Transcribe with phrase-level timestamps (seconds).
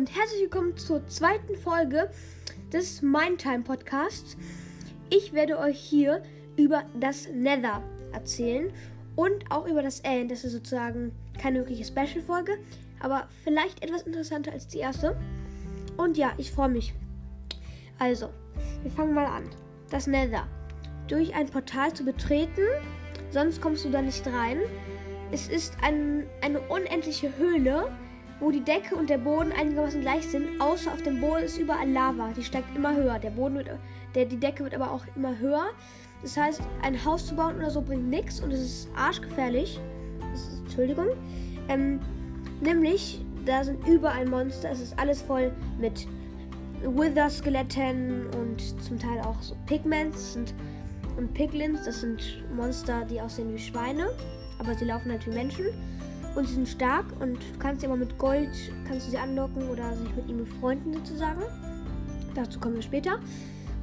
[0.00, 2.08] und herzlich willkommen zur zweiten Folge
[2.72, 4.34] des Mindtime Podcasts.
[5.10, 6.22] Ich werde euch hier
[6.56, 8.72] über das Nether erzählen
[9.14, 10.30] und auch über das End.
[10.30, 12.56] Das ist sozusagen keine wirkliche Special-Folge,
[13.00, 15.20] aber vielleicht etwas interessanter als die erste.
[15.98, 16.94] Und ja, ich freue mich.
[17.98, 18.30] Also,
[18.80, 19.50] wir fangen mal an.
[19.90, 20.48] Das Nether.
[21.08, 22.62] Durch ein Portal zu betreten,
[23.32, 24.60] sonst kommst du da nicht rein.
[25.30, 27.92] Es ist ein, eine unendliche Höhle,
[28.40, 31.90] wo die Decke und der Boden einigermaßen gleich sind, außer auf dem Boden ist überall
[31.90, 32.32] Lava.
[32.36, 33.18] Die steigt immer höher.
[33.18, 33.70] Der Boden wird,
[34.14, 35.66] der, die Decke wird aber auch immer höher.
[36.22, 39.78] Das heißt, ein Haus zu bauen oder so bringt nichts und es ist arschgefährlich.
[40.32, 41.08] Ist, Entschuldigung.
[41.68, 42.00] Ähm,
[42.60, 44.70] nämlich, da sind überall Monster.
[44.70, 46.06] Es ist alles voll mit
[46.82, 50.54] Wither-Skeletten und zum Teil auch so Pigments und,
[51.16, 51.84] und Piglins.
[51.84, 54.10] Das sind Monster, die aussehen wie Schweine,
[54.58, 55.66] aber sie laufen halt wie Menschen.
[56.34, 58.50] Und sie sind stark und du kannst sie aber mit Gold,
[58.86, 61.42] kannst du sie anlocken oder sich mit ihnen befreunden sozusagen.
[62.34, 63.18] Dazu kommen wir später.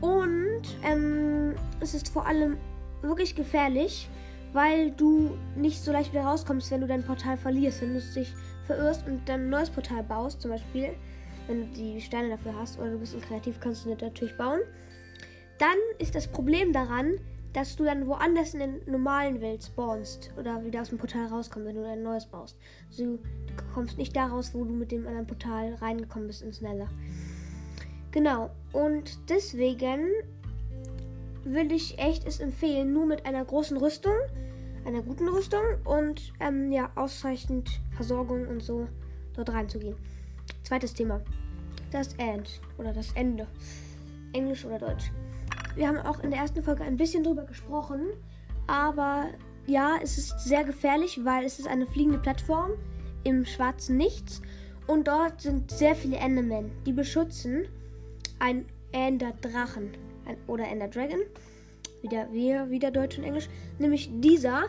[0.00, 2.56] Und ähm, es ist vor allem
[3.02, 4.08] wirklich gefährlich,
[4.52, 7.82] weil du nicht so leicht wieder rauskommst, wenn du dein Portal verlierst.
[7.82, 8.34] Wenn du dich
[8.66, 10.90] verirrst und dann ein neues Portal baust, zum Beispiel,
[11.46, 14.60] wenn du die Steine dafür hast oder du bist Kreativ, kannst du das natürlich bauen.
[15.58, 17.18] Dann ist das Problem daran,
[17.52, 21.68] dass du dann woanders in der normalen Welt spawnst oder wieder aus dem Portal rauskommst,
[21.68, 22.56] wenn du ein neues baust.
[22.88, 23.18] Also, du
[23.74, 26.88] kommst nicht da raus, wo du mit dem anderen Portal reingekommen bist ins Nether.
[28.12, 30.10] Genau, und deswegen
[31.44, 34.14] würde ich echt es empfehlen, nur mit einer großen Rüstung,
[34.84, 38.86] einer guten Rüstung und ähm, ja, ausreichend Versorgung und so
[39.34, 39.96] dort reinzugehen.
[40.62, 41.20] Zweites Thema.
[41.90, 43.46] Das End oder das Ende.
[44.32, 45.10] Englisch oder Deutsch
[45.80, 48.02] wir haben auch in der ersten Folge ein bisschen drüber gesprochen.
[48.66, 49.28] Aber
[49.66, 52.72] ja, es ist sehr gefährlich, weil es ist eine fliegende Plattform
[53.24, 54.42] im schwarzen Nichts.
[54.86, 57.66] Und dort sind sehr viele Endermen, die beschützen
[58.40, 59.92] ein Ender Drachen
[60.46, 61.20] oder Ender Dragon.
[62.02, 63.48] Wieder wir, wieder Deutsch und Englisch.
[63.78, 64.64] Nämlich dieser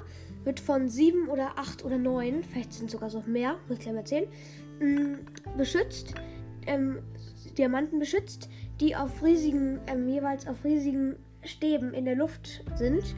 [0.46, 3.94] wird von sieben oder acht oder neun, vielleicht sind sogar noch mehr, muss ich gleich
[3.94, 4.28] mal erzählen,
[4.80, 6.14] mm, beschützt,
[6.68, 7.00] ähm,
[7.58, 8.50] Diamanten beschützt,
[8.82, 13.16] die auf riesigen, ähm, jeweils auf riesigen Stäben in der Luft sind.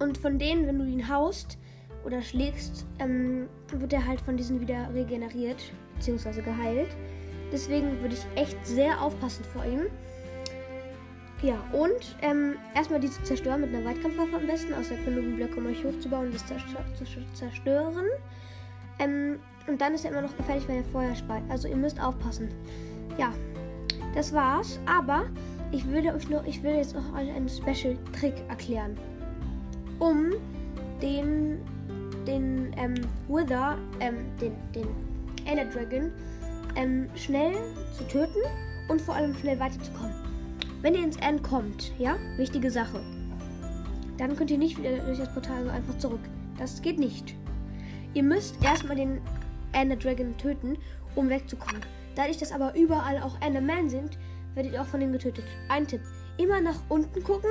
[0.00, 1.58] Und von denen, wenn du ihn haust
[2.04, 5.62] oder schlägst, ähm, wird er halt von diesen wieder regeneriert
[5.96, 6.40] bzw.
[6.40, 6.88] geheilt.
[7.52, 9.86] Deswegen würde ich echt sehr aufpassen vor ihm.
[11.42, 15.66] Ja, und ähm, erstmal diese zerstören mit einer Weitkampfwaffe am besten, außer genügend Blöcke, um
[15.66, 18.06] euch hochzubauen und das zu zerstören.
[18.98, 19.38] Ähm,
[19.68, 21.42] und dann ist er immer noch gefährlich, wenn er Feuer speit.
[21.48, 22.48] Also ihr müsst aufpassen.
[23.18, 23.32] Ja,
[24.14, 24.78] das war's.
[24.86, 25.24] Aber
[25.72, 28.96] ich würde euch noch, ich will jetzt noch einen Special-Trick erklären.
[29.98, 30.32] Um
[31.02, 31.58] den,
[32.26, 32.94] den ähm,
[33.28, 34.88] Wither, ähm, den, den
[35.44, 36.12] Ender Dragon,
[36.76, 37.54] ähm, schnell
[37.96, 38.40] zu töten
[38.88, 40.14] und vor allem schnell weiterzukommen.
[40.80, 43.00] Wenn ihr ins End kommt, ja, wichtige Sache,
[44.16, 46.20] dann könnt ihr nicht wieder durch das Portal so einfach zurück.
[46.56, 47.34] Das geht nicht.
[48.14, 49.20] Ihr müsst erstmal den
[49.72, 50.76] Ender Dragon töten,
[51.18, 51.82] um wegzukommen.
[52.14, 54.18] Dadurch, dass aber überall auch Endermen sind,
[54.54, 55.44] werdet ihr auch von denen getötet.
[55.68, 56.00] Ein Tipp:
[56.36, 57.50] immer nach unten gucken.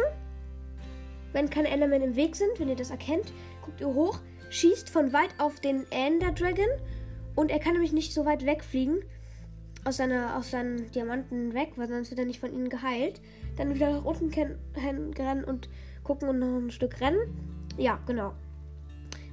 [1.33, 4.19] Wenn keine Endermen im Weg sind, wenn ihr das erkennt, guckt ihr hoch,
[4.50, 6.69] schießt von weit auf den Ender Dragon
[7.35, 9.03] und er kann nämlich nicht so weit wegfliegen
[9.83, 13.22] aus, seiner, aus seinen Diamanten weg, weil sonst wird er nicht von ihnen geheilt.
[13.57, 14.31] Dann wieder nach unten
[14.75, 15.69] rennen und
[16.03, 17.19] gucken und noch ein Stück rennen.
[17.77, 18.33] Ja, genau.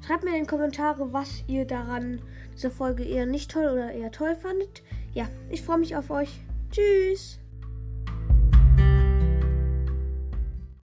[0.05, 2.21] Schreibt mir in die Kommentare, was ihr daran
[2.53, 4.83] diese Folge eher nicht toll oder eher toll fandet.
[5.15, 6.41] Ja, ich freue mich auf euch.
[6.71, 7.39] Tschüss.